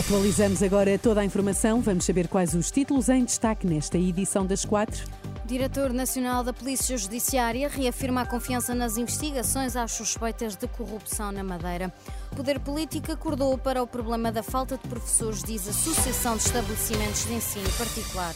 Atualizamos 0.00 0.62
agora 0.62 0.98
toda 0.98 1.20
a 1.20 1.24
informação. 1.26 1.82
Vamos 1.82 2.06
saber 2.06 2.26
quais 2.26 2.54
os 2.54 2.70
títulos 2.70 3.10
em 3.10 3.22
destaque 3.22 3.66
nesta 3.66 3.98
edição 3.98 4.46
das 4.46 4.64
quatro. 4.64 5.04
Diretor 5.44 5.92
Nacional 5.92 6.42
da 6.42 6.54
Polícia 6.54 6.96
Judiciária 6.96 7.68
reafirma 7.68 8.22
a 8.22 8.26
confiança 8.26 8.74
nas 8.74 8.96
investigações 8.96 9.76
às 9.76 9.92
suspeitas 9.92 10.56
de 10.56 10.66
corrupção 10.68 11.30
na 11.30 11.44
Madeira. 11.44 11.92
Poder 12.34 12.58
Político 12.60 13.12
acordou 13.12 13.58
para 13.58 13.82
o 13.82 13.86
problema 13.86 14.32
da 14.32 14.42
falta 14.42 14.78
de 14.78 14.88
professores, 14.88 15.42
diz 15.42 15.66
a 15.66 15.70
Associação 15.70 16.34
de 16.38 16.44
Estabelecimentos 16.44 17.26
de 17.26 17.34
Ensino 17.34 17.70
Particular. 17.76 18.34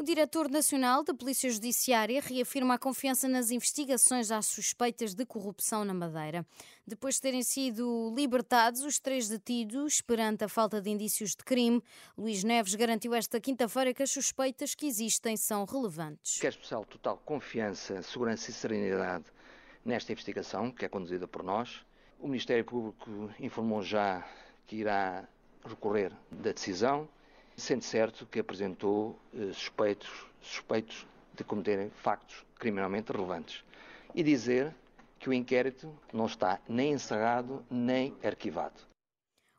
O 0.00 0.02
diretor 0.02 0.48
nacional 0.48 1.04
da 1.04 1.12
Polícia 1.12 1.50
Judiciária 1.50 2.22
reafirma 2.22 2.72
a 2.72 2.78
confiança 2.78 3.28
nas 3.28 3.50
investigações 3.50 4.30
às 4.30 4.46
suspeitas 4.46 5.14
de 5.14 5.26
corrupção 5.26 5.84
na 5.84 5.92
Madeira. 5.92 6.46
Depois 6.86 7.16
de 7.16 7.20
terem 7.20 7.42
sido 7.42 8.10
libertados 8.16 8.80
os 8.80 8.98
três 8.98 9.28
detidos 9.28 10.00
perante 10.00 10.42
a 10.42 10.48
falta 10.48 10.80
de 10.80 10.88
indícios 10.88 11.32
de 11.32 11.44
crime, 11.44 11.82
Luís 12.16 12.42
Neves 12.42 12.74
garantiu 12.74 13.12
esta 13.12 13.38
quinta-feira 13.38 13.92
que 13.92 14.02
as 14.02 14.10
suspeitas 14.10 14.74
que 14.74 14.86
existem 14.86 15.36
são 15.36 15.66
relevantes. 15.66 16.40
Quer 16.40 16.48
especial 16.48 16.86
total 16.86 17.18
confiança, 17.18 18.00
segurança 18.00 18.50
e 18.50 18.54
serenidade 18.54 19.26
nesta 19.84 20.12
investigação, 20.12 20.70
que 20.70 20.86
é 20.86 20.88
conduzida 20.88 21.28
por 21.28 21.42
nós. 21.42 21.84
O 22.18 22.26
Ministério 22.26 22.64
Público 22.64 23.30
informou 23.38 23.82
já 23.82 24.26
que 24.66 24.76
irá 24.76 25.28
recorrer 25.62 26.10
da 26.30 26.52
decisão 26.52 27.06
sendo 27.60 27.82
certo 27.82 28.26
que 28.26 28.40
apresentou 28.40 29.18
eh, 29.34 29.52
suspeitos, 29.52 30.26
suspeitos 30.40 31.06
de 31.34 31.44
cometerem 31.44 31.90
factos 31.90 32.44
criminalmente 32.58 33.12
relevantes. 33.12 33.64
E 34.14 34.22
dizer 34.22 34.74
que 35.18 35.28
o 35.28 35.32
inquérito 35.32 35.94
não 36.12 36.26
está 36.26 36.58
nem 36.68 36.92
encerrado 36.92 37.64
nem 37.70 38.16
arquivado. 38.24 38.90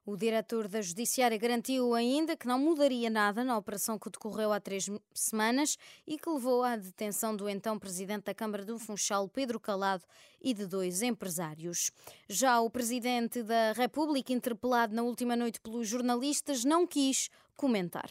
O 0.04 0.18
diretor 0.18 0.68
da 0.68 0.82
Judiciária 0.82 1.38
garantiu 1.38 1.94
ainda 1.94 2.36
que 2.36 2.48
não 2.48 2.58
mudaria 2.58 3.08
nada 3.08 3.44
na 3.44 3.56
operação 3.56 4.00
que 4.00 4.10
decorreu 4.10 4.52
há 4.52 4.60
três 4.60 4.90
semanas 5.14 5.78
e 6.08 6.18
que 6.18 6.28
levou 6.28 6.64
à 6.64 6.76
detenção 6.76 7.36
do 7.36 7.48
então 7.48 7.78
presidente 7.78 8.24
da 8.24 8.34
Câmara 8.34 8.66
do 8.66 8.80
Funchal, 8.80 9.30
Pedro 9.30 9.60
Calado, 9.60 10.04
e 10.42 10.56
de 10.56 10.66
dois 10.66 11.04
empresários. 11.04 11.92
Já 12.28 12.60
o 12.62 12.70
presidente 12.70 13.44
da 13.44 13.74
República, 13.74 14.34
interpelado 14.34 14.96
na 14.96 15.04
última 15.04 15.36
noite 15.36 15.62
pelos 15.62 15.88
jornalistas, 15.88 16.66
não 16.66 16.88
quis 16.88 17.30
comentar. 17.62 18.10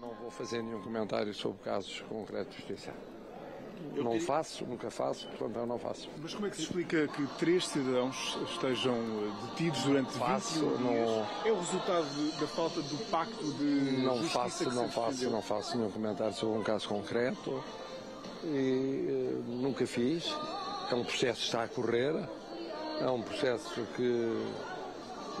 Não 0.00 0.14
vou 0.14 0.30
fazer 0.30 0.62
nenhum 0.62 0.80
comentário 0.80 1.34
sobre 1.34 1.64
casos 1.64 2.00
concretos 2.08 2.54
de 2.54 2.58
justiça. 2.58 2.94
Não 3.96 4.20
faço, 4.20 4.64
nunca 4.64 4.88
faço, 4.88 5.26
portanto 5.30 5.56
eu 5.56 5.66
não 5.66 5.78
faço. 5.78 6.08
Mas 6.22 6.32
como 6.32 6.46
é 6.46 6.50
que 6.50 6.56
se 6.56 6.62
explica 6.62 7.08
que 7.08 7.26
três 7.38 7.66
cidadãos 7.66 8.38
estejam 8.52 8.94
eh, 8.94 9.46
detidos 9.48 9.82
durante 9.82 10.12
faço, 10.12 10.60
21 10.60 10.78
não... 10.78 10.92
dias? 10.92 11.28
É 11.44 11.52
o 11.52 11.58
resultado 11.58 12.06
de, 12.14 12.40
da 12.40 12.46
falta 12.46 12.80
do 12.80 13.10
pacto 13.10 13.52
de 13.54 14.02
Não 14.02 14.16
justiça 14.18 14.38
faço, 14.38 14.70
que 14.70 14.74
não 14.74 14.88
se 14.88 14.94
faço, 14.94 15.10
defendeu? 15.10 15.30
não 15.32 15.42
faço 15.42 15.76
nenhum 15.76 15.90
comentário 15.90 16.34
sobre 16.34 16.58
um 16.58 16.62
caso 16.62 16.88
concreto 16.88 17.64
e 18.44 19.06
eh, 19.08 19.42
nunca 19.48 19.86
fiz. 19.86 20.32
É 20.90 20.94
um 20.94 21.04
processo 21.04 21.40
que 21.40 21.46
está 21.46 21.64
a 21.64 21.68
correr, 21.68 22.14
é 23.00 23.10
um 23.10 23.22
processo 23.22 23.86
que, 23.96 24.46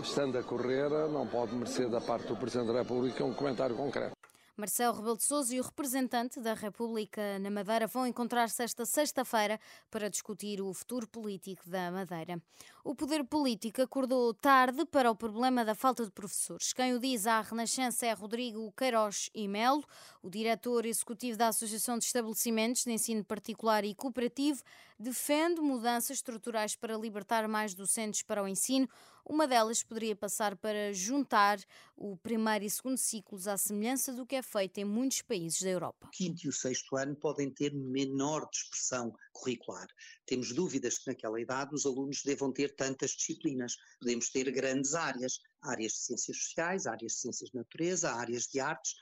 estando 0.02 0.38
a 0.38 0.42
correr, 0.42 0.88
não 1.08 1.26
pode 1.26 1.54
merecer 1.54 1.88
da 1.88 2.00
parte 2.00 2.26
do 2.26 2.36
Presidente 2.36 2.72
da 2.72 2.80
República 2.80 3.24
um 3.24 3.34
comentário 3.34 3.76
concreto. 3.76 4.14
Marcelo 4.56 4.98
Rebelo 4.98 5.16
de 5.16 5.24
Sousa 5.24 5.52
e 5.52 5.58
o 5.58 5.64
representante 5.64 6.38
da 6.38 6.54
República 6.54 7.40
na 7.40 7.50
Madeira 7.50 7.88
vão 7.88 8.06
encontrar-se 8.06 8.62
esta 8.62 8.86
sexta-feira 8.86 9.58
para 9.90 10.08
discutir 10.08 10.62
o 10.62 10.72
futuro 10.72 11.08
político 11.08 11.68
da 11.68 11.90
Madeira. 11.90 12.40
O 12.84 12.94
poder 12.94 13.24
político 13.24 13.82
acordou 13.82 14.32
tarde 14.32 14.86
para 14.86 15.10
o 15.10 15.16
problema 15.16 15.64
da 15.64 15.74
falta 15.74 16.04
de 16.04 16.12
professores. 16.12 16.72
Quem 16.72 16.94
o 16.94 17.00
diz 17.00 17.26
à 17.26 17.40
Renascença 17.40 18.06
é 18.06 18.12
Rodrigo 18.12 18.72
Queiroz 18.76 19.28
e 19.34 19.48
Melo, 19.48 19.82
o 20.22 20.30
diretor 20.30 20.86
executivo 20.86 21.36
da 21.36 21.48
Associação 21.48 21.98
de 21.98 22.04
Estabelecimentos 22.04 22.84
de 22.84 22.92
Ensino 22.92 23.24
Particular 23.24 23.84
e 23.84 23.92
Cooperativo, 23.92 24.62
defende 24.98 25.60
mudanças 25.60 26.16
estruturais 26.16 26.76
para 26.76 26.96
libertar 26.96 27.48
mais 27.48 27.74
docentes 27.74 28.22
para 28.22 28.42
o 28.42 28.48
ensino. 28.48 28.88
Uma 29.26 29.46
delas 29.46 29.82
poderia 29.82 30.14
passar 30.14 30.54
para 30.54 30.92
juntar 30.92 31.58
o 31.96 32.16
primeiro 32.16 32.64
e 32.64 32.70
segundo 32.70 32.98
ciclos 32.98 33.48
à 33.48 33.56
semelhança 33.56 34.12
do 34.12 34.26
que 34.26 34.36
é 34.36 34.42
feito 34.42 34.78
em 34.78 34.84
muitos 34.84 35.22
países 35.22 35.62
da 35.62 35.70
Europa. 35.70 36.06
O 36.06 36.10
quinto 36.10 36.44
e 36.44 36.48
o 36.48 36.52
sexto 36.52 36.96
ano 36.96 37.16
podem 37.16 37.50
ter 37.50 37.72
menor 37.74 38.46
dispersão 38.50 39.14
curricular. 39.32 39.86
Temos 40.26 40.52
dúvidas 40.52 40.98
que 40.98 41.06
naquela 41.06 41.40
idade 41.40 41.74
os 41.74 41.86
alunos 41.86 42.22
devam 42.22 42.52
ter 42.52 42.74
tantas 42.74 43.12
disciplinas. 43.12 43.76
Podemos 43.98 44.28
ter 44.28 44.50
grandes 44.50 44.94
áreas, 44.94 45.38
áreas 45.62 45.92
de 45.92 45.98
ciências 45.98 46.36
sociais, 46.36 46.86
áreas 46.86 47.12
de 47.12 47.18
ciências 47.20 47.50
de 47.50 47.56
natureza, 47.56 48.12
áreas 48.12 48.44
de 48.44 48.60
artes. 48.60 48.94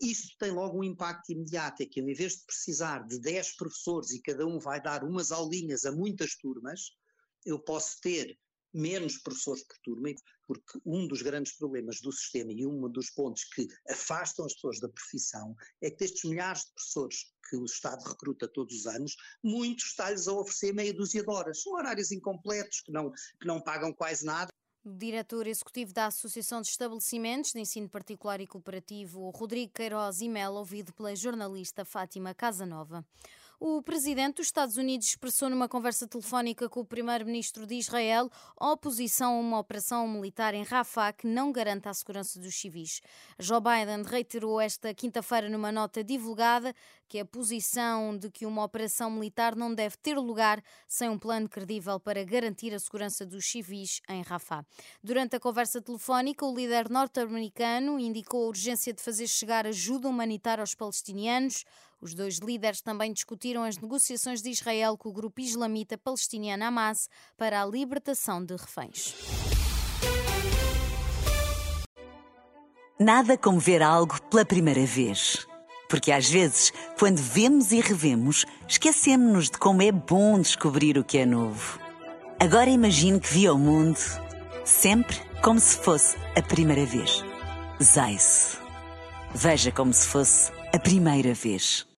Isso 0.00 0.34
tem 0.38 0.50
logo 0.50 0.78
um 0.78 0.84
impacto 0.84 1.30
imediato, 1.30 1.82
é 1.82 1.86
que 1.86 2.00
em 2.00 2.14
vez 2.14 2.36
de 2.36 2.46
precisar 2.46 3.06
de 3.06 3.20
10 3.20 3.56
professores 3.56 4.10
e 4.10 4.22
cada 4.22 4.46
um 4.46 4.58
vai 4.58 4.80
dar 4.80 5.04
umas 5.04 5.30
aulinhas 5.30 5.84
a 5.84 5.92
muitas 5.92 6.34
turmas, 6.36 6.96
eu 7.44 7.58
posso 7.58 8.00
ter 8.00 8.38
menos 8.72 9.18
professores 9.18 9.64
por 9.64 9.76
turma, 9.82 10.08
porque 10.46 10.80
um 10.86 11.06
dos 11.06 11.22
grandes 11.22 11.56
problemas 11.56 12.00
do 12.00 12.12
sistema 12.12 12.52
e 12.52 12.66
um 12.66 12.88
dos 12.88 13.10
pontos 13.10 13.44
que 13.44 13.66
afastam 13.88 14.44
as 14.44 14.54
pessoas 14.54 14.80
da 14.80 14.88
profissão 14.88 15.54
é 15.82 15.90
que 15.90 15.98
destes 15.98 16.28
milhares 16.28 16.62
de 16.62 16.72
professores 16.74 17.32
que 17.48 17.56
o 17.56 17.64
Estado 17.64 18.02
recruta 18.04 18.48
todos 18.48 18.74
os 18.74 18.86
anos, 18.86 19.16
muitos 19.42 19.86
está-lhes 19.86 20.28
a 20.28 20.32
oferecer 20.32 20.72
meia 20.72 20.94
dúzia 20.94 21.22
de 21.22 21.30
horas. 21.30 21.62
São 21.62 21.72
horários 21.74 22.12
incompletos, 22.12 22.80
que 22.80 22.92
não, 22.92 23.10
que 23.10 23.46
não 23.46 23.60
pagam 23.60 23.92
quase 23.92 24.24
nada. 24.24 24.50
Diretor 24.90 25.46
executivo 25.46 25.92
da 25.92 26.06
Associação 26.06 26.60
de 26.60 26.68
Estabelecimentos 26.68 27.52
de 27.52 27.60
Ensino 27.60 27.88
Particular 27.88 28.40
e 28.40 28.46
Cooperativo, 28.46 29.30
Rodrigo 29.30 29.72
Queiroz 29.72 30.20
e 30.20 30.28
Melo, 30.28 30.56
ouvido 30.56 30.92
pela 30.92 31.14
jornalista 31.14 31.84
Fátima 31.84 32.34
Casanova. 32.34 33.04
O 33.62 33.82
presidente 33.82 34.36
dos 34.36 34.46
Estados 34.46 34.78
Unidos 34.78 35.06
expressou 35.06 35.50
numa 35.50 35.68
conversa 35.68 36.08
telefónica 36.08 36.66
com 36.66 36.80
o 36.80 36.84
primeiro-ministro 36.84 37.66
de 37.66 37.74
Israel 37.74 38.30
oposição 38.58 39.36
a 39.36 39.38
uma 39.38 39.58
operação 39.58 40.08
militar 40.08 40.54
em 40.54 40.62
Rafah 40.62 41.12
que 41.12 41.26
não 41.26 41.52
garanta 41.52 41.90
a 41.90 41.92
segurança 41.92 42.40
dos 42.40 42.54
civis. 42.58 43.02
Joe 43.38 43.60
Biden 43.60 44.02
reiterou 44.02 44.58
esta 44.58 44.94
quinta-feira 44.94 45.46
numa 45.50 45.70
nota 45.70 46.02
divulgada 46.02 46.74
que 47.06 47.18
a 47.18 47.24
posição 47.26 48.16
de 48.16 48.30
que 48.30 48.46
uma 48.46 48.64
operação 48.64 49.10
militar 49.10 49.54
não 49.54 49.74
deve 49.74 49.98
ter 49.98 50.16
lugar 50.16 50.62
sem 50.88 51.10
um 51.10 51.18
plano 51.18 51.46
credível 51.46 52.00
para 52.00 52.24
garantir 52.24 52.72
a 52.72 52.78
segurança 52.78 53.26
dos 53.26 53.44
civis 53.44 54.00
em 54.08 54.22
Rafah. 54.22 54.64
Durante 55.04 55.36
a 55.36 55.40
conversa 55.40 55.82
telefónica, 55.82 56.46
o 56.46 56.54
líder 56.54 56.88
norte-americano 56.88 58.00
indicou 58.00 58.44
a 58.44 58.48
urgência 58.48 58.94
de 58.94 59.02
fazer 59.02 59.26
chegar 59.26 59.66
ajuda 59.66 60.08
humanitária 60.08 60.62
aos 60.62 60.74
palestinianos. 60.74 61.66
Os 62.00 62.14
dois 62.14 62.38
líderes 62.38 62.80
também 62.80 63.12
discutiram 63.12 63.62
as 63.62 63.76
negociações 63.76 64.40
de 64.40 64.50
Israel 64.50 64.96
com 64.96 65.10
o 65.10 65.12
grupo 65.12 65.40
islamita 65.40 65.98
palestiniano 65.98 66.64
Hamas 66.64 67.08
para 67.36 67.62
a 67.62 67.66
libertação 67.66 68.42
de 68.42 68.56
reféns. 68.56 69.14
Nada 72.98 73.36
como 73.36 73.58
ver 73.58 73.82
algo 73.82 74.20
pela 74.24 74.44
primeira 74.44 74.84
vez. 74.86 75.46
Porque 75.90 76.12
às 76.12 76.28
vezes, 76.28 76.72
quando 76.98 77.18
vemos 77.18 77.72
e 77.72 77.80
revemos, 77.80 78.46
esquecemos-nos 78.68 79.50
de 79.50 79.58
como 79.58 79.82
é 79.82 79.90
bom 79.90 80.38
descobrir 80.40 80.96
o 80.96 81.04
que 81.04 81.18
é 81.18 81.26
novo. 81.26 81.80
Agora 82.38 82.70
imagine 82.70 83.20
que 83.20 83.32
viu 83.32 83.54
o 83.54 83.58
mundo 83.58 83.98
sempre 84.64 85.16
como 85.42 85.58
se 85.58 85.76
fosse 85.76 86.16
a 86.36 86.42
primeira 86.42 86.86
vez. 86.86 87.24
Zais. 87.82 88.58
Veja 89.34 89.72
como 89.72 89.92
se 89.92 90.06
fosse 90.06 90.52
a 90.72 90.78
primeira 90.78 91.34
vez. 91.34 91.86